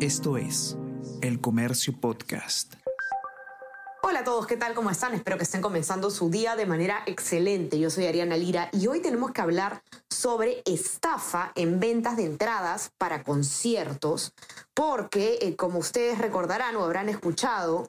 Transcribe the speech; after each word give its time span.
Esto 0.00 0.36
es 0.36 0.76
El 1.22 1.40
Comercio 1.40 1.98
Podcast. 1.98 2.74
Hola 4.02 4.20
a 4.20 4.24
todos, 4.24 4.46
¿qué 4.46 4.58
tal? 4.58 4.74
¿Cómo 4.74 4.90
están? 4.90 5.14
Espero 5.14 5.38
que 5.38 5.44
estén 5.44 5.62
comenzando 5.62 6.10
su 6.10 6.28
día 6.28 6.54
de 6.54 6.66
manera 6.66 7.02
excelente. 7.06 7.78
Yo 7.78 7.88
soy 7.88 8.04
Ariana 8.04 8.36
Lira 8.36 8.68
y 8.72 8.88
hoy 8.88 9.00
tenemos 9.00 9.30
que 9.30 9.40
hablar 9.40 9.82
sobre 10.10 10.60
estafa 10.66 11.52
en 11.54 11.80
ventas 11.80 12.18
de 12.18 12.26
entradas 12.26 12.90
para 12.98 13.22
conciertos, 13.22 14.34
porque 14.74 15.38
eh, 15.40 15.56
como 15.56 15.78
ustedes 15.78 16.18
recordarán 16.18 16.76
o 16.76 16.84
habrán 16.84 17.08
escuchado, 17.08 17.88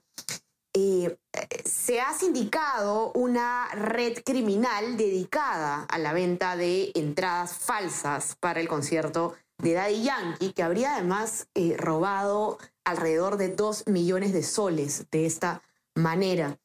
eh, 0.74 1.18
se 1.66 2.00
ha 2.00 2.14
sindicado 2.14 3.12
una 3.16 3.68
red 3.74 4.24
criminal 4.24 4.96
dedicada 4.96 5.84
a 5.84 5.98
la 5.98 6.14
venta 6.14 6.56
de 6.56 6.94
entradas 6.96 7.54
falsas 7.54 8.38
para 8.40 8.62
el 8.62 8.70
concierto 8.70 9.36
de 9.58 9.74
Daddy 9.74 10.04
Yankee, 10.04 10.54
que 10.54 10.64
habría 10.64 10.96
además 10.96 11.48
eh, 11.56 11.76
robado 11.78 12.60
alrededor 12.84 13.38
de 13.38 13.50
2 13.50 13.88
millones 13.88 14.34
de 14.34 14.44
soles 14.44 15.08
de 15.12 15.26
esta 15.26 15.62
manera. 15.96 16.60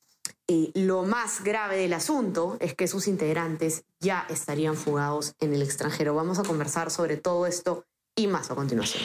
lo 0.74 1.05
más 1.05 1.42
grave 1.42 1.78
del 1.78 1.95
asunto 1.95 2.59
es 2.60 2.74
que 2.74 2.87
sus 2.87 3.09
integrantes 3.09 3.84
ya 4.01 4.27
estarían 4.28 4.77
fugados 4.77 5.34
en 5.41 5.55
el 5.55 5.62
extranjero. 5.62 6.15
Vamos 6.15 6.38
a 6.38 6.42
conversar 6.42 6.91
sobre 6.91 7.16
todo 7.16 7.46
esto 7.46 7.87
y 8.15 8.27
más 8.27 8.51
a 8.51 8.55
continuación. 8.55 9.02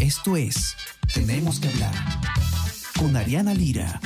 Esto 0.00 0.36
es 0.36 0.74
Tenemos 1.14 1.60
que 1.60 1.68
hablar 1.68 1.94
con 2.98 3.16
Ariana 3.16 3.54
Lira. 3.54 4.00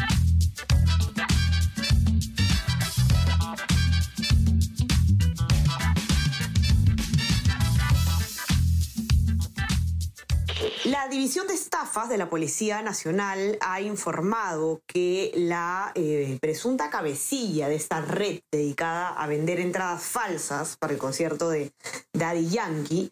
División 11.17 11.47
de 11.47 11.55
Estafas 11.55 12.11
de 12.11 12.19
la 12.19 12.29
Policía 12.29 12.83
Nacional 12.83 13.57
ha 13.63 13.81
informado 13.81 14.83
que 14.87 15.33
la 15.35 15.91
eh, 15.95 16.37
presunta 16.43 16.91
cabecilla 16.91 17.71
de 17.71 17.75
esta 17.75 18.03
red 18.03 18.41
dedicada 18.53 19.09
a 19.09 19.27
vender 19.27 19.59
entradas 19.59 20.03
falsas 20.03 20.77
para 20.77 20.93
el 20.93 20.99
concierto 20.99 21.49
de 21.49 21.73
Daddy 22.13 22.51
Yankee 22.51 23.11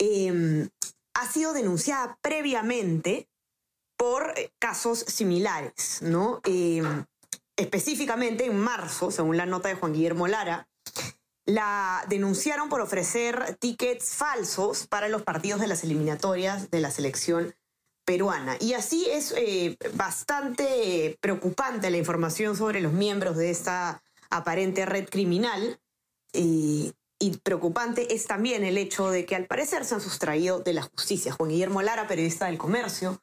em, 0.00 0.70
ha 1.14 1.30
sido 1.30 1.52
denunciada 1.52 2.16
previamente 2.22 3.28
por 3.98 4.32
eh, 4.38 4.50
casos 4.58 5.00
similares, 5.00 6.00
¿no? 6.00 6.40
Em, 6.44 7.04
específicamente 7.58 8.46
en 8.46 8.58
marzo, 8.58 9.10
según 9.10 9.36
la 9.36 9.44
nota 9.44 9.68
de 9.68 9.74
Juan 9.74 9.92
Guillermo 9.92 10.28
Lara, 10.28 10.66
la 11.46 12.04
denunciaron 12.08 12.68
por 12.68 12.80
ofrecer 12.80 13.56
tickets 13.58 14.14
falsos 14.14 14.86
para 14.86 15.08
los 15.08 15.22
partidos 15.22 15.60
de 15.60 15.66
las 15.66 15.84
eliminatorias 15.84 16.70
de 16.70 16.80
la 16.80 16.90
selección 16.90 17.54
peruana. 18.04 18.56
Y 18.60 18.74
así 18.74 19.06
es 19.10 19.34
eh, 19.36 19.76
bastante 19.94 21.18
preocupante 21.20 21.90
la 21.90 21.96
información 21.96 22.56
sobre 22.56 22.80
los 22.80 22.92
miembros 22.92 23.36
de 23.36 23.50
esta 23.50 24.02
aparente 24.30 24.86
red 24.86 25.08
criminal. 25.08 25.78
y 26.32 26.94
preocupante 27.42 28.14
es 28.14 28.26
también 28.26 28.64
el 28.64 28.76
hecho 28.76 29.10
de 29.10 29.24
que 29.24 29.34
al 29.34 29.46
parecer 29.46 29.84
se 29.86 29.94
han 29.94 30.00
sustraído 30.00 30.60
de 30.60 30.74
la 30.74 30.82
justicia. 30.82 31.32
Juan 31.32 31.48
Guillermo 31.48 31.80
Lara, 31.80 32.06
periodista 32.06 32.46
del 32.46 32.58
comercio, 32.58 33.22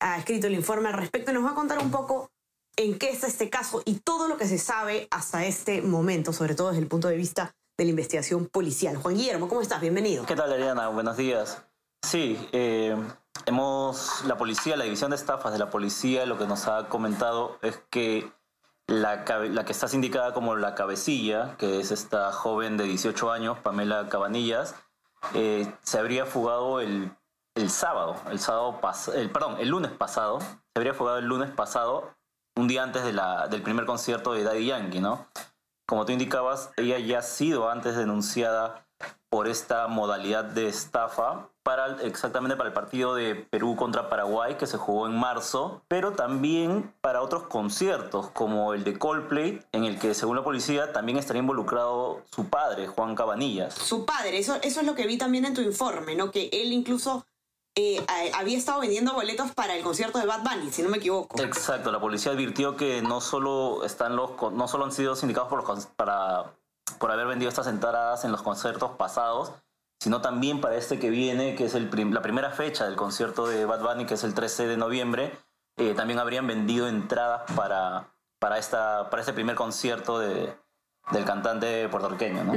ha 0.00 0.18
escrito 0.18 0.48
el 0.48 0.54
informe 0.54 0.88
al 0.88 0.94
respecto 0.94 1.32
nos 1.32 1.44
va 1.44 1.50
a 1.50 1.54
contar 1.54 1.78
un 1.78 1.90
poco 1.90 2.30
en 2.76 2.98
qué 2.98 3.10
está 3.10 3.26
este 3.26 3.48
caso 3.50 3.82
y 3.84 4.00
todo 4.00 4.28
lo 4.28 4.36
que 4.36 4.46
se 4.46 4.58
sabe 4.58 5.08
hasta 5.10 5.46
este 5.46 5.82
momento, 5.82 6.32
sobre 6.32 6.54
todo 6.54 6.68
desde 6.68 6.82
el 6.82 6.88
punto 6.88 7.08
de 7.08 7.16
vista 7.16 7.54
de 7.78 7.84
la 7.84 7.90
investigación 7.90 8.46
policial. 8.46 8.96
Juan 8.96 9.16
Guillermo, 9.16 9.48
¿cómo 9.48 9.62
estás? 9.62 9.80
Bienvenido. 9.80 10.24
¿Qué 10.26 10.36
tal, 10.36 10.52
Ariana? 10.52 10.88
Buenos 10.88 11.16
días. 11.16 11.62
Sí, 12.02 12.38
eh, 12.52 12.96
hemos, 13.46 14.24
la 14.26 14.36
policía, 14.36 14.76
la 14.76 14.84
división 14.84 15.10
de 15.10 15.16
estafas 15.16 15.52
de 15.52 15.58
la 15.58 15.70
policía, 15.70 16.26
lo 16.26 16.38
que 16.38 16.46
nos 16.46 16.68
ha 16.68 16.88
comentado 16.88 17.58
es 17.62 17.80
que 17.90 18.30
la, 18.86 19.24
que 19.24 19.72
está 19.72 19.88
sindicada 19.88 20.32
como 20.32 20.54
la 20.54 20.74
cabecilla, 20.74 21.56
que 21.58 21.80
es 21.80 21.90
esta 21.90 22.30
joven 22.32 22.76
de 22.76 22.84
18 22.84 23.32
años, 23.32 23.58
Pamela 23.58 24.08
Cabanillas, 24.08 24.74
eh, 25.34 25.70
se 25.82 25.98
habría 25.98 26.24
fugado 26.24 26.80
el, 26.80 27.10
el 27.54 27.70
sábado, 27.70 28.16
el 28.30 28.38
sábado 28.38 28.78
el, 29.14 29.30
perdón, 29.30 29.56
el 29.58 29.68
lunes 29.68 29.90
pasado, 29.90 30.40
se 30.40 30.56
habría 30.76 30.94
fugado 30.94 31.18
el 31.18 31.24
lunes 31.24 31.50
pasado, 31.50 32.14
un 32.56 32.68
día 32.68 32.82
antes 32.82 33.04
del 33.04 33.62
primer 33.62 33.86
concierto 33.86 34.32
de 34.32 34.42
Daddy 34.42 34.66
Yankee, 34.66 35.00
¿no? 35.00 35.26
Como 35.86 36.04
tú 36.04 36.12
indicabas, 36.12 36.70
ella 36.76 36.98
ya 36.98 37.20
ha 37.20 37.22
sido 37.22 37.70
antes 37.70 37.96
denunciada 37.96 38.86
por 39.28 39.46
esta 39.46 39.86
modalidad 39.86 40.44
de 40.44 40.68
estafa 40.68 41.50
exactamente 42.02 42.56
para 42.56 42.68
el 42.68 42.72
partido 42.72 43.14
de 43.14 43.34
Perú 43.34 43.74
contra 43.76 44.08
Paraguay 44.08 44.54
que 44.54 44.66
se 44.66 44.76
jugó 44.76 45.06
en 45.06 45.16
marzo, 45.16 45.82
pero 45.88 46.12
también 46.12 46.94
para 47.00 47.22
otros 47.22 47.44
conciertos 47.44 48.30
como 48.30 48.72
el 48.72 48.84
de 48.84 48.98
Coldplay, 48.98 49.60
en 49.72 49.84
el 49.84 49.98
que 49.98 50.14
según 50.14 50.36
la 50.36 50.44
policía 50.44 50.92
también 50.92 51.18
estaría 51.18 51.40
involucrado 51.40 52.22
su 52.30 52.48
padre, 52.48 52.86
Juan 52.86 53.16
Cabanillas. 53.16 53.74
Su 53.74 54.06
padre, 54.06 54.38
eso, 54.38 54.56
eso 54.62 54.80
es 54.80 54.86
lo 54.86 54.94
que 54.94 55.06
vi 55.06 55.18
también 55.18 55.44
en 55.44 55.54
tu 55.54 55.60
informe, 55.60 56.14
¿no? 56.14 56.30
Que 56.30 56.48
él 56.52 56.72
incluso 56.72 57.26
eh, 57.78 58.04
había 58.34 58.56
estado 58.56 58.80
vendiendo 58.80 59.12
boletos 59.12 59.52
para 59.52 59.74
el 59.74 59.84
concierto 59.84 60.18
de 60.18 60.24
Bad 60.26 60.42
Bunny, 60.42 60.70
si 60.70 60.82
no 60.82 60.88
me 60.88 60.96
equivoco. 60.96 61.40
Exacto, 61.42 61.92
la 61.92 62.00
policía 62.00 62.32
advirtió 62.32 62.76
que 62.76 63.02
no 63.02 63.20
solo 63.20 63.84
están 63.84 64.16
los 64.16 64.30
no 64.52 64.66
solo 64.66 64.86
han 64.86 64.92
sido 64.92 65.14
sindicados 65.14 65.50
por 65.50 65.64
para 65.94 66.56
por 66.98 67.10
haber 67.10 67.26
vendido 67.26 67.50
estas 67.50 67.66
entradas 67.66 68.24
en 68.24 68.32
los 68.32 68.42
conciertos 68.42 68.92
pasados, 68.92 69.52
sino 70.00 70.22
también 70.22 70.60
para 70.60 70.76
este 70.76 70.98
que 70.98 71.10
viene, 71.10 71.54
que 71.54 71.66
es 71.66 71.74
el 71.74 71.90
la 72.12 72.22
primera 72.22 72.50
fecha 72.50 72.86
del 72.86 72.96
concierto 72.96 73.46
de 73.46 73.66
Bad 73.66 73.82
Bunny, 73.82 74.06
que 74.06 74.14
es 74.14 74.24
el 74.24 74.32
13 74.32 74.66
de 74.66 74.76
noviembre, 74.78 75.38
eh, 75.76 75.94
también 75.94 76.18
habrían 76.18 76.46
vendido 76.46 76.88
entradas 76.88 77.42
para, 77.54 78.14
para, 78.38 78.58
esta, 78.58 79.10
para 79.10 79.20
este 79.20 79.34
primer 79.34 79.56
concierto 79.56 80.18
de, 80.18 80.54
del 81.10 81.24
cantante 81.24 81.88
puertorriqueño. 81.90 82.44
¿no? 82.44 82.54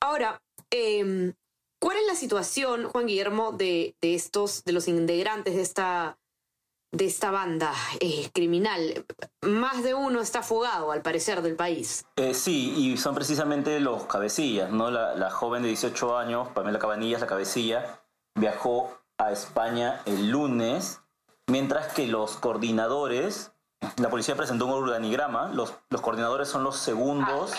Ahora, 0.00 0.40
eh, 0.70 1.32
¿Cuál 1.80 1.96
es 1.98 2.06
la 2.06 2.14
situación, 2.14 2.88
Juan 2.88 3.06
Guillermo, 3.06 3.52
de, 3.52 3.94
estos, 4.00 4.64
de 4.64 4.72
los 4.72 4.88
integrantes 4.88 5.54
de 5.54 5.62
esta, 5.62 6.18
de 6.90 7.06
esta 7.06 7.30
banda 7.30 7.72
eh, 8.00 8.30
criminal? 8.32 9.06
Más 9.42 9.84
de 9.84 9.94
uno 9.94 10.20
está 10.20 10.42
fugado, 10.42 10.90
al 10.90 11.02
parecer, 11.02 11.40
del 11.40 11.54
país. 11.54 12.04
Eh, 12.16 12.34
sí, 12.34 12.74
y 12.76 12.96
son 12.96 13.14
precisamente 13.14 13.78
los 13.78 14.04
cabecillas, 14.06 14.70
¿no? 14.70 14.90
La, 14.90 15.30
joven 15.30 15.62
de 15.62 15.68
18 15.68 16.16
años, 16.18 16.48
Pamela 16.48 16.80
Cabanillas, 16.80 17.20
la 17.20 17.28
cabecilla, 17.28 18.02
viajó 18.34 18.98
a 19.16 19.30
España 19.30 20.02
el 20.04 20.30
lunes, 20.30 21.00
mientras 21.46 21.92
que 21.92 22.08
los 22.08 22.36
coordinadores, 22.36 23.52
la 23.98 24.10
policía 24.10 24.34
presentó 24.34 24.66
un 24.66 24.72
organigrama, 24.72 25.48
los, 25.52 25.74
los 25.90 26.00
coordinadores 26.00 26.48
son 26.48 26.64
los 26.64 26.76
segundos 26.76 27.52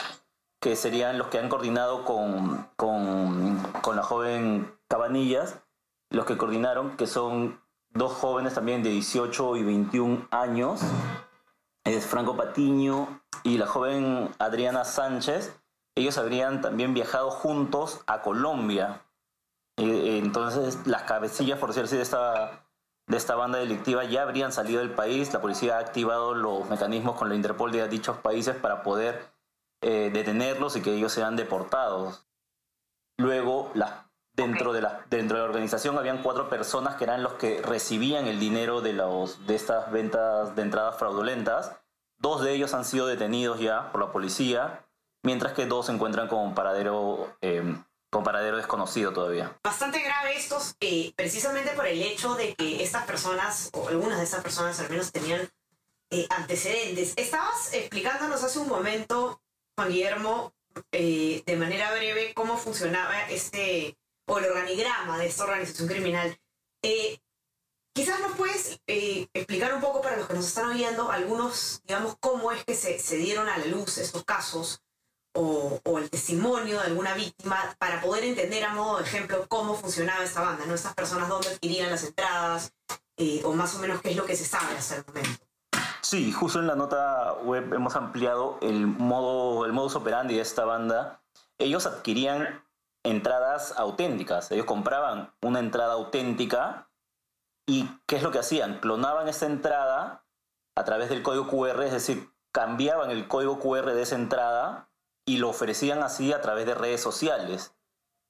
que 0.60 0.76
serían 0.76 1.18
los 1.18 1.28
que 1.28 1.40
han 1.40 1.50
coordinado 1.50 2.04
con, 2.04 2.68
con, 2.76 3.49
la 3.96 4.04
joven 4.04 4.72
Cabanillas, 4.88 5.62
los 6.10 6.26
que 6.26 6.38
coordinaron, 6.38 6.98
que 6.98 7.08
son 7.08 7.62
dos 7.92 8.14
jóvenes 8.14 8.54
también 8.54 8.84
de 8.84 8.90
18 8.90 9.56
y 9.58 9.64
21 9.64 10.28
años, 10.32 10.82
es 11.84 12.06
Franco 12.06 12.36
Patiño 12.36 13.22
y 13.44 13.58
la 13.58 13.68
joven 13.68 14.30
Adriana 14.40 14.86
Sánchez. 14.86 15.60
Ellos 15.96 16.18
habrían 16.18 16.62
también 16.62 16.94
viajado 16.94 17.32
juntos 17.32 18.02
a 18.08 18.22
Colombia. 18.22 19.02
Entonces, 19.78 20.86
las 20.86 21.04
cabecillas, 21.04 21.58
por 21.58 21.70
decirlo 21.70 21.86
así, 21.86 21.96
de 21.96 22.04
esta, 22.04 22.66
de 23.08 23.18
esta 23.18 23.36
banda 23.36 23.60
delictiva 23.60 24.04
ya 24.04 24.24
habrían 24.24 24.52
salido 24.52 24.82
del 24.82 24.92
país. 24.92 25.34
La 25.34 25.42
policía 25.42 25.78
ha 25.78 25.80
activado 25.80 26.34
los 26.34 26.70
mecanismos 26.70 27.16
con 27.16 27.30
la 27.30 27.36
Interpol 27.36 27.72
de 27.72 27.88
dichos 27.88 28.18
países 28.18 28.56
para 28.56 28.84
poder 28.84 29.34
eh, 29.82 30.10
detenerlos 30.14 30.76
y 30.76 30.82
que 30.82 30.94
ellos 30.94 31.14
sean 31.14 31.36
deportados. 31.36 32.29
Luego, 33.20 33.74
dentro, 34.32 34.72
de 34.72 34.82
la, 34.82 35.06
dentro 35.10 35.36
de 35.36 35.44
la 35.44 35.50
organización 35.50 35.98
habían 35.98 36.24
cuatro 36.24 36.48
personas 36.48 36.96
que 36.96 37.04
eran 37.04 37.22
los 37.22 37.34
que 37.34 37.62
recibían 37.62 38.28
el 38.28 38.40
dinero 38.40 38.80
de, 38.80 38.94
los, 38.94 39.46
de 39.46 39.56
estas 39.56 39.92
ventas 39.92 40.56
de 40.56 40.62
entradas 40.62 40.98
fraudulentas. 40.98 41.76
Dos 42.18 42.42
de 42.42 42.54
ellos 42.54 42.74
han 42.74 42.86
sido 42.86 43.08
detenidos 43.08 43.60
ya 43.60 43.92
por 43.92 44.00
la 44.00 44.14
policía, 44.14 44.86
mientras 45.22 45.52
que 45.52 45.66
dos 45.66 45.88
se 45.88 45.92
encuentran 45.92 46.30
con 46.30 46.56
paradero, 46.56 47.36
eh, 47.42 47.76
con 48.10 48.24
paradero 48.24 48.56
desconocido 48.56 49.12
todavía. 49.12 49.54
Bastante 49.66 50.00
grave 50.00 50.38
estos, 50.38 50.78
eh, 50.80 51.12
precisamente 51.18 51.72
por 51.72 51.88
el 51.88 52.02
hecho 52.02 52.36
de 52.36 52.56
que 52.56 52.82
estas 52.82 53.04
personas, 53.04 53.70
o 53.74 53.90
algunas 53.90 54.18
de 54.20 54.24
estas 54.24 54.42
personas 54.42 54.80
al 54.80 54.90
menos, 54.90 55.12
tenían 55.12 55.50
antecedentes. 56.30 57.14
Estabas 57.18 57.74
explicándonos 57.74 58.42
hace 58.44 58.60
un 58.60 58.70
momento 58.70 59.42
Juan 59.76 59.90
Guillermo, 59.90 60.54
eh, 60.92 61.44
de 61.46 61.56
manera 61.56 61.92
breve, 61.92 62.34
cómo 62.34 62.58
funcionaba 62.58 63.30
este, 63.30 63.98
organigrama 64.28 65.18
de 65.18 65.28
esta 65.28 65.44
organización 65.44 65.88
criminal. 65.88 66.40
Eh, 66.84 67.20
quizás 67.94 68.20
nos 68.22 68.34
puedes 68.34 68.80
eh, 68.88 69.28
explicar 69.34 69.74
un 69.74 69.82
poco 69.82 70.02
para 70.02 70.18
los 70.18 70.28
que 70.28 70.34
nos 70.34 70.48
están 70.48 70.70
oyendo 70.70 71.12
algunos, 71.12 71.82
digamos, 71.86 72.16
cómo 72.20 72.52
es 72.52 72.64
que 72.66 72.76
se, 72.76 73.00
se, 73.00 73.18
dieron 73.18 73.50
a 73.50 73.58
la 73.58 73.66
luz 73.66 73.98
estos 73.98 74.24
casos, 74.24 74.82
o, 75.36 75.80
el 75.98 76.10
testimonio 76.10 76.80
de 76.80 76.88
alguna 76.88 77.14
víctima 77.14 77.76
para 77.78 78.02
poder 78.02 78.24
entender 78.24 78.64
a 78.64 78.74
modo 78.74 78.98
de 78.98 79.04
ejemplo 79.04 79.46
cómo 79.48 79.76
funcionaba 79.76 80.24
esta 80.24 80.42
banda, 80.42 80.66
¿no? 80.66 80.74
Estas 80.74 80.96
personas 80.96 81.30
dónde 81.30 81.50
adquirían 81.50 81.92
las 81.92 82.04
entradas 82.04 82.74
o 83.44 83.54
más 83.54 83.76
o 83.76 83.80
menos 83.80 84.02
qué 84.02 84.12
es 84.12 84.16
lo 84.16 84.26
que 84.26 84.36
se 84.36 84.46
sabe 84.46 84.78
hasta 84.78 84.96
el 84.96 85.06
momento. 85.06 85.49
Sí, 86.02 86.32
justo 86.32 86.60
en 86.60 86.68
la 86.68 86.76
nota 86.76 87.34
web 87.44 87.74
hemos 87.74 87.96
ampliado 87.96 88.58
el 88.62 88.88
modo, 88.88 89.66
el 89.66 89.74
modus 89.74 89.96
operandi 89.96 90.36
de 90.36 90.42
esta 90.42 90.66
banda. 90.66 91.22
Ellos 91.58 91.86
adquirían 91.86 92.64
entradas 93.04 93.74
auténticas. 93.78 94.52
Ellos 94.52 94.66
compraban 94.66 95.34
una 95.42 95.60
entrada 95.60 95.94
auténtica 95.94 96.90
y 97.68 97.88
¿qué 98.08 98.16
es 98.16 98.24
lo 98.24 98.32
que 98.32 98.40
hacían? 98.40 98.80
Clonaban 98.80 99.28
esa 99.28 99.46
entrada 99.46 100.26
a 100.76 100.84
través 100.86 101.10
del 101.10 101.22
código 101.22 101.48
QR, 101.48 101.84
es 101.84 101.92
decir, 101.92 102.32
cambiaban 102.52 103.12
el 103.12 103.28
código 103.28 103.60
QR 103.60 103.94
de 103.94 104.02
esa 104.02 104.16
entrada 104.16 104.90
y 105.26 105.38
lo 105.38 105.50
ofrecían 105.50 106.02
así 106.02 106.34
a 106.34 106.42
través 106.42 106.66
de 106.66 106.74
redes 106.74 107.02
sociales. 107.02 107.76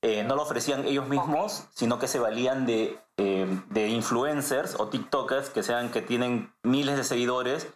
Eh, 0.02 0.24
no 0.24 0.36
lo 0.36 0.42
ofrecían 0.42 0.86
ellos 0.86 1.08
mismos, 1.08 1.68
sino 1.74 2.00
que 2.00 2.08
se 2.08 2.20
valían 2.20 2.66
de, 2.66 3.00
eh, 3.22 3.46
de, 3.70 3.90
influencers 3.90 4.80
o 4.80 4.88
TikTokers 4.88 5.50
que 5.50 5.62
sean 5.62 5.92
que 5.92 6.02
tienen 6.02 6.54
miles 6.64 6.96
de 6.96 7.04
seguidores, 7.04 7.68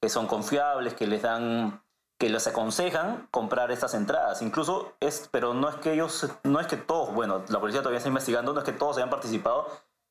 que 0.00 0.08
son 0.08 0.28
confiables, 0.28 0.94
que 0.94 1.08
les 1.08 1.22
dan, 1.22 1.82
que 2.20 2.28
les 2.28 2.46
aconsejan 2.46 3.26
comprar 3.32 3.72
estas 3.72 3.94
entradas. 3.94 4.42
Incluso 4.42 4.94
es, 5.00 5.28
pero 5.32 5.54
no 5.54 5.68
es 5.68 5.74
que 5.74 5.92
ellos, 5.92 6.28
no 6.44 6.60
es 6.60 6.68
que 6.68 6.76
todos, 6.76 7.12
bueno, 7.12 7.42
la 7.48 7.58
policía 7.58 7.80
todavía 7.80 7.98
está 7.98 8.10
investigando, 8.10 8.52
no 8.52 8.60
es 8.60 8.64
que 8.64 8.72
todos 8.72 8.96
hayan 8.96 9.10
participado, 9.10 9.66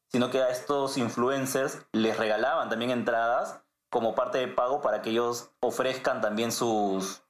sino 0.09 0.29
que 0.29 0.41
a 0.41 0.49
estos 0.49 0.97
influencers 0.97 1.85
les 1.93 2.17
regalaban 2.17 2.67
también 2.69 2.91
entradas 2.91 3.61
como 3.89 4.13
parte 4.13 4.39
de 4.39 4.49
pago 4.49 4.81
para 4.81 5.01
que 5.01 5.11
ellos 5.11 5.51
ofrezcan 5.61 6.19
también 6.19 6.51
sus, 6.51 7.23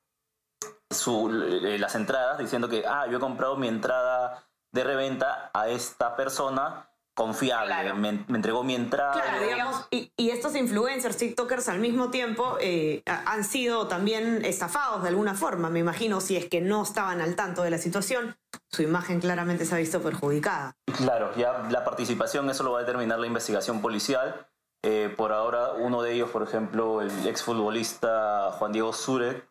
eh, 0.89 1.77
las 1.79 1.93
entradas 1.93 2.39
diciendo 2.39 2.69
que, 2.69 2.85
ah, 2.87 3.05
yo 3.05 3.17
he 3.17 3.19
comprado 3.19 3.55
mi 3.55 3.67
entrada 3.67 4.47
de 4.71 4.83
reventa 4.83 5.51
a 5.53 5.67
esta 5.67 6.15
persona 6.15 6.87
confiable, 7.13 7.93
me, 7.93 8.09
entregó 8.09 8.63
mi 8.63 8.75
entrada. 8.75 9.13
Claro, 9.13 9.43
digamos, 9.43 9.87
y, 9.91 10.11
estos 10.17 10.55
influencers, 10.55 11.17
TikTokers 11.17 11.69
al 11.69 11.79
mismo 11.79 12.09
tiempo 12.09 12.57
eh, 12.61 13.03
han 13.05 13.43
sido 13.43 13.87
también 13.87 14.43
estafados 14.45 15.03
de 15.03 15.09
alguna 15.09 15.35
forma, 15.35 15.69
me 15.69 15.79
imagino, 15.79 16.21
si 16.21 16.37
es 16.37 16.45
que 16.47 16.61
no 16.61 16.83
estaban 16.83 17.21
al 17.21 17.35
tanto 17.35 17.63
de 17.63 17.69
la 17.69 17.77
situación, 17.77 18.37
su 18.69 18.81
imagen 18.81 19.19
claramente 19.19 19.65
se 19.65 19.75
ha 19.75 19.77
visto 19.77 20.01
perjudicada. 20.01 20.75
Claro, 20.97 21.35
ya 21.35 21.67
la 21.69 21.83
participación, 21.83 22.49
eso 22.49 22.63
lo 22.63 22.71
va 22.71 22.79
a 22.79 22.81
determinar 22.81 23.19
la 23.19 23.27
investigación 23.27 23.81
policial. 23.81 24.47
Eh, 24.83 25.13
por 25.15 25.31
ahora, 25.31 25.73
uno 25.73 26.01
de 26.01 26.13
ellos, 26.13 26.31
por 26.31 26.43
ejemplo, 26.43 27.01
el 27.01 27.27
exfutbolista 27.27 28.51
Juan 28.53 28.71
Diego 28.71 28.93
Zurek, 28.93 29.47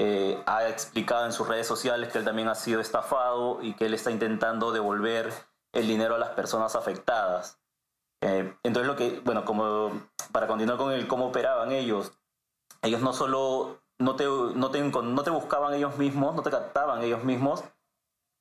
eh, 0.00 0.40
ha 0.46 0.68
explicado 0.68 1.26
en 1.26 1.32
sus 1.32 1.48
redes 1.48 1.66
sociales 1.66 2.12
que 2.12 2.18
él 2.18 2.24
también 2.24 2.46
ha 2.46 2.54
sido 2.54 2.80
estafado 2.80 3.58
y 3.62 3.74
que 3.74 3.86
él 3.86 3.94
está 3.94 4.12
intentando 4.12 4.70
devolver 4.70 5.32
el 5.78 5.86
dinero 5.86 6.14
a 6.14 6.18
las 6.18 6.30
personas 6.30 6.76
afectadas. 6.76 7.60
Eh, 8.20 8.52
entonces 8.62 8.86
lo 8.86 8.96
que, 8.96 9.20
bueno, 9.24 9.44
como 9.44 10.08
para 10.32 10.46
continuar 10.46 10.78
con 10.78 10.92
el 10.92 11.06
cómo 11.06 11.26
operaban 11.26 11.72
ellos, 11.72 12.12
ellos 12.82 13.00
no 13.00 13.12
solo 13.12 13.80
no 13.98 14.16
te, 14.16 14.24
no 14.24 14.70
te, 14.70 14.82
no 14.82 15.22
te 15.22 15.30
buscaban 15.30 15.74
ellos 15.74 15.96
mismos, 15.96 16.34
no 16.34 16.42
te 16.42 16.50
captaban 16.50 17.02
ellos 17.02 17.24
mismos, 17.24 17.64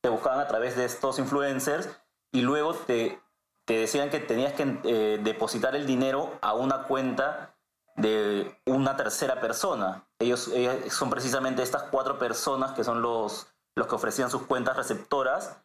te 0.02 0.10
buscaban 0.10 0.40
a 0.40 0.48
través 0.48 0.76
de 0.76 0.86
estos 0.86 1.20
influencers 1.20 1.90
y 2.32 2.42
luego 2.42 2.74
te, 2.74 3.20
te 3.66 3.78
decían 3.78 4.10
que 4.10 4.20
tenías 4.20 4.54
que 4.54 4.80
eh, 4.84 5.20
depositar 5.24 5.76
el 5.76 5.86
dinero 5.86 6.38
a 6.42 6.54
una 6.54 6.84
cuenta 6.84 7.56
de 7.96 8.56
una 8.66 8.96
tercera 8.96 9.42
persona. 9.42 10.08
Ellos, 10.20 10.52
son 10.90 11.10
precisamente 11.10 11.64
estas 11.64 11.84
cuatro 11.84 12.20
personas 12.20 12.74
que 12.74 12.84
son 12.84 13.02
los, 13.02 13.48
los 13.76 13.88
que 13.88 13.96
ofrecían 13.96 14.30
sus 14.30 14.44
cuentas 14.44 14.78
receptoras, 14.78 15.58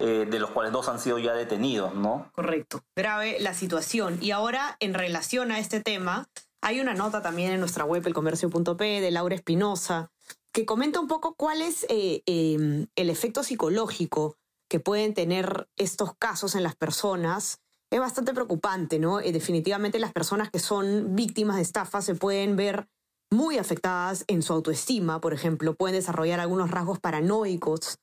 eh, 0.00 0.26
de 0.28 0.38
los 0.38 0.50
cuales 0.50 0.72
dos 0.72 0.88
han 0.88 0.98
sido 0.98 1.18
ya 1.18 1.34
detenidos, 1.34 1.94
¿no? 1.94 2.30
Correcto. 2.34 2.82
Grave 2.96 3.38
la 3.40 3.54
situación. 3.54 4.18
Y 4.20 4.30
ahora, 4.30 4.76
en 4.80 4.94
relación 4.94 5.52
a 5.52 5.58
este 5.58 5.80
tema, 5.80 6.28
hay 6.62 6.80
una 6.80 6.94
nota 6.94 7.22
también 7.22 7.52
en 7.52 7.60
nuestra 7.60 7.84
web, 7.84 8.06
elcomercio.p, 8.06 9.00
de 9.00 9.10
Laura 9.10 9.34
Espinosa, 9.34 10.10
que 10.52 10.66
comenta 10.66 11.00
un 11.00 11.08
poco 11.08 11.34
cuál 11.34 11.62
es 11.62 11.86
eh, 11.88 12.22
em, 12.26 12.86
el 12.96 13.10
efecto 13.10 13.42
psicológico 13.42 14.36
que 14.68 14.80
pueden 14.80 15.14
tener 15.14 15.68
estos 15.76 16.14
casos 16.16 16.54
en 16.54 16.62
las 16.62 16.76
personas 16.76 17.60
es 17.90 17.98
bastante 17.98 18.32
preocupante, 18.32 18.98
¿no? 18.98 19.20
Eh, 19.20 19.32
definitivamente 19.32 19.98
las 19.98 20.12
personas 20.12 20.50
que 20.50 20.60
son 20.60 21.16
víctimas 21.16 21.56
de 21.56 21.62
estafa 21.62 22.02
se 22.02 22.14
pueden 22.14 22.56
ver 22.56 22.88
muy 23.32 23.58
afectadas 23.58 24.24
en 24.28 24.42
su 24.42 24.52
autoestima, 24.52 25.20
por 25.20 25.34
ejemplo, 25.34 25.74
pueden 25.74 25.96
desarrollar 25.96 26.40
algunos 26.40 26.70
rasgos 26.70 27.00
paranoicos. 27.00 27.98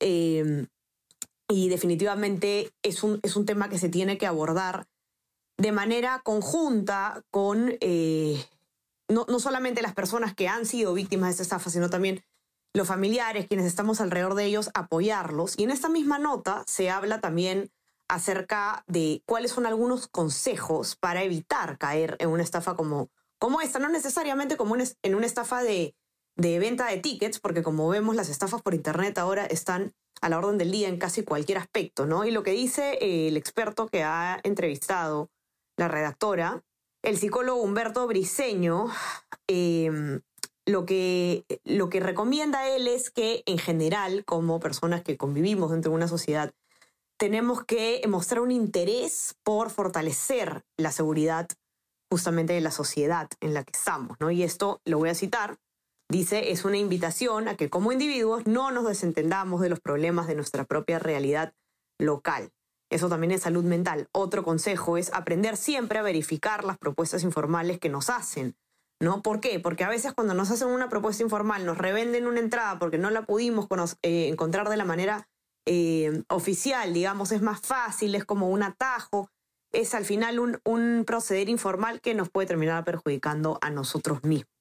Em, 0.00 0.66
y 1.52 1.68
definitivamente 1.68 2.72
es 2.82 3.02
un, 3.02 3.20
es 3.22 3.36
un 3.36 3.44
tema 3.44 3.68
que 3.68 3.76
se 3.76 3.90
tiene 3.90 4.16
que 4.16 4.26
abordar 4.26 4.86
de 5.58 5.70
manera 5.70 6.22
conjunta 6.24 7.22
con 7.30 7.76
eh, 7.80 8.42
no, 9.08 9.26
no, 9.28 9.38
solamente 9.38 9.82
las 9.82 9.92
personas 9.92 10.34
que 10.34 10.48
han 10.48 10.64
sido 10.64 10.94
víctimas 10.94 11.28
de 11.28 11.32
esta 11.32 11.42
estafa, 11.42 11.68
sino 11.68 11.90
también 11.90 12.24
los 12.72 12.88
familiares, 12.88 13.48
quienes 13.48 13.66
estamos 13.66 14.00
alrededor 14.00 14.34
de 14.34 14.46
ellos, 14.46 14.70
apoyarlos. 14.72 15.58
Y 15.58 15.64
en 15.64 15.70
esta 15.70 15.90
misma 15.90 16.18
nota 16.18 16.64
se 16.66 16.88
habla 16.88 17.20
también 17.20 17.70
acerca 18.08 18.82
de 18.86 19.22
cuáles 19.26 19.50
son 19.50 19.66
algunos 19.66 20.08
consejos 20.08 20.96
para 20.96 21.22
evitar 21.22 21.76
caer 21.76 22.16
en 22.18 22.30
una 22.30 22.42
estafa 22.42 22.76
como, 22.76 23.10
como 23.38 23.60
esta, 23.60 23.78
no 23.78 23.90
necesariamente 23.90 24.56
como 24.56 24.76
en 24.76 25.14
una 25.14 25.26
estafa 25.26 25.62
de, 25.62 25.94
de 26.36 26.58
venta 26.58 26.86
de 26.86 26.98
tickets, 26.98 27.38
porque 27.38 27.62
como 27.62 27.88
vemos 27.88 28.16
las 28.16 28.28
estafas 28.28 28.62
por 28.62 28.74
Internet 28.74 29.18
ahora 29.18 29.44
están 29.46 29.92
a 30.20 30.28
la 30.28 30.38
orden 30.38 30.58
del 30.58 30.70
día 30.70 30.88
en 30.88 30.98
casi 30.98 31.24
cualquier 31.24 31.58
aspecto, 31.58 32.06
¿no? 32.06 32.24
Y 32.24 32.30
lo 32.30 32.42
que 32.42 32.52
dice 32.52 32.98
eh, 33.00 33.28
el 33.28 33.36
experto 33.36 33.88
que 33.88 34.02
ha 34.02 34.40
entrevistado 34.44 35.30
la 35.76 35.88
redactora, 35.88 36.62
el 37.02 37.18
psicólogo 37.18 37.60
Humberto 37.60 38.06
Briseño, 38.06 38.86
em, 39.48 40.20
lo, 40.64 40.86
que, 40.86 41.44
lo 41.64 41.88
que 41.88 42.00
recomienda 42.00 42.68
él 42.68 42.86
es 42.86 43.10
que 43.10 43.42
en 43.46 43.58
general, 43.58 44.24
como 44.24 44.60
personas 44.60 45.02
que 45.02 45.16
convivimos 45.16 45.72
dentro 45.72 45.90
de 45.90 45.96
una 45.96 46.08
sociedad, 46.08 46.54
tenemos 47.18 47.64
que 47.64 48.00
mostrar 48.08 48.40
un 48.40 48.52
interés 48.52 49.36
por 49.42 49.70
fortalecer 49.70 50.64
la 50.76 50.92
seguridad 50.92 51.48
justamente 52.10 52.52
de 52.52 52.60
la 52.60 52.70
sociedad 52.70 53.28
en 53.40 53.54
la 53.54 53.64
que 53.64 53.72
estamos, 53.76 54.18
¿no? 54.20 54.30
Y 54.30 54.42
esto 54.42 54.80
lo 54.84 54.98
voy 54.98 55.08
a 55.08 55.14
citar. 55.14 55.58
Dice, 56.12 56.52
es 56.52 56.66
una 56.66 56.76
invitación 56.76 57.48
a 57.48 57.56
que 57.56 57.70
como 57.70 57.90
individuos 57.90 58.46
no 58.46 58.70
nos 58.70 58.86
desentendamos 58.86 59.62
de 59.62 59.70
los 59.70 59.80
problemas 59.80 60.26
de 60.26 60.34
nuestra 60.34 60.64
propia 60.64 60.98
realidad 60.98 61.54
local. 61.98 62.50
Eso 62.90 63.08
también 63.08 63.30
es 63.30 63.40
salud 63.40 63.64
mental. 63.64 64.10
Otro 64.12 64.44
consejo 64.44 64.98
es 64.98 65.10
aprender 65.14 65.56
siempre 65.56 65.98
a 65.98 66.02
verificar 66.02 66.64
las 66.64 66.76
propuestas 66.76 67.22
informales 67.22 67.78
que 67.78 67.88
nos 67.88 68.10
hacen. 68.10 68.54
¿No? 69.00 69.22
¿Por 69.22 69.40
qué? 69.40 69.58
Porque 69.58 69.84
a 69.84 69.88
veces 69.88 70.12
cuando 70.12 70.34
nos 70.34 70.50
hacen 70.50 70.68
una 70.68 70.90
propuesta 70.90 71.22
informal, 71.22 71.64
nos 71.64 71.78
revenden 71.78 72.26
una 72.26 72.40
entrada 72.40 72.78
porque 72.78 72.98
no 72.98 73.10
la 73.10 73.24
pudimos 73.24 73.66
eh, 74.02 74.28
encontrar 74.28 74.68
de 74.68 74.76
la 74.76 74.84
manera 74.84 75.30
eh, 75.66 76.24
oficial, 76.28 76.92
digamos, 76.92 77.32
es 77.32 77.40
más 77.40 77.62
fácil, 77.62 78.14
es 78.16 78.26
como 78.26 78.50
un 78.50 78.62
atajo, 78.62 79.30
es 79.72 79.94
al 79.94 80.04
final 80.04 80.38
un, 80.38 80.60
un, 80.64 81.04
proceder 81.06 81.48
informal 81.48 82.02
que 82.02 82.14
nos 82.14 82.28
puede 82.28 82.48
terminar 82.48 82.84
perjudicando 82.84 83.58
a 83.62 83.70
nosotros 83.70 84.22
mismos. 84.24 84.51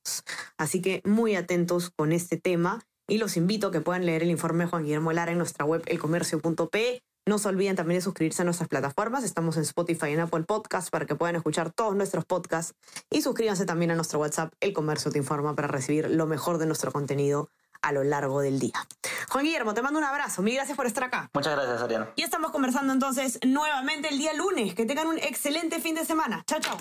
Así 0.57 0.81
que 0.81 1.01
muy 1.05 1.35
atentos 1.35 1.89
con 1.89 2.11
este 2.11 2.37
tema 2.37 2.85
y 3.07 3.17
los 3.17 3.35
invito 3.35 3.67
a 3.67 3.71
que 3.71 3.81
puedan 3.81 4.05
leer 4.05 4.23
el 4.23 4.29
informe 4.29 4.63
de 4.63 4.69
Juan 4.69 4.83
Guillermo 4.83 5.11
Lara 5.11 5.31
en 5.31 5.37
nuestra 5.37 5.65
web 5.65 5.83
elcomercio.p. 5.85 7.03
No 7.27 7.37
se 7.37 7.49
olviden 7.49 7.75
también 7.75 7.97
de 7.97 8.01
suscribirse 8.01 8.41
a 8.41 8.45
nuestras 8.45 8.67
plataformas. 8.67 9.23
Estamos 9.23 9.57
en 9.57 9.63
Spotify 9.63 10.07
y 10.07 10.13
en 10.13 10.21
Apple 10.21 10.43
Podcasts 10.43 10.89
para 10.89 11.05
que 11.05 11.15
puedan 11.15 11.35
escuchar 11.35 11.71
todos 11.71 11.95
nuestros 11.95 12.25
podcasts. 12.25 12.73
Y 13.09 13.21
suscríbanse 13.21 13.65
también 13.65 13.91
a 13.91 13.95
nuestro 13.95 14.19
WhatsApp, 14.19 14.53
El 14.59 14.73
Comercio 14.73 15.11
Te 15.11 15.19
Informa, 15.19 15.55
para 15.55 15.67
recibir 15.67 16.09
lo 16.09 16.25
mejor 16.25 16.57
de 16.57 16.65
nuestro 16.65 16.91
contenido 16.91 17.49
a 17.81 17.91
lo 17.91 18.03
largo 18.03 18.41
del 18.41 18.59
día. 18.59 18.87
Juan 19.29 19.43
Guillermo, 19.43 19.73
te 19.73 19.81
mando 19.81 19.99
un 19.99 20.05
abrazo. 20.05 20.41
Mil 20.41 20.55
gracias 20.55 20.77
por 20.77 20.85
estar 20.85 21.03
acá. 21.03 21.29
Muchas 21.33 21.53
gracias, 21.53 21.81
Ariana. 21.81 22.09
Y 22.15 22.23
estamos 22.23 22.51
conversando 22.51 22.93
entonces 22.93 23.39
nuevamente 23.45 24.07
el 24.09 24.17
día 24.17 24.33
lunes. 24.33 24.73
Que 24.73 24.85
tengan 24.85 25.07
un 25.07 25.17
excelente 25.17 25.79
fin 25.79 25.95
de 25.95 26.05
semana. 26.05 26.43
Chao, 26.47 26.59
chao. 26.59 26.77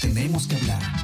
Tenemos 0.00 0.46
que 0.46 0.56
hablar 0.56 1.03